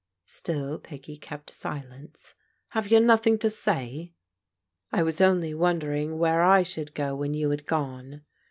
Still 0.25 0.79
Peggy 0.79 1.15
kept 1.15 1.51
silence." 1.51 2.33
Have 2.69 2.87
you 2.87 2.99
nothing 2.99 3.37
to 3.37 3.51
say?"" 3.51 4.13
I 4.91 5.03
was 5.03 5.21
only 5.21 5.53
wondering 5.53 6.17
where 6.17 6.41
I 6.41 6.63
should 6.63 6.95
go 6.95 7.15
when 7.15 7.35
you 7.35 7.51
had 7.51 7.67
gone." 7.67 8.23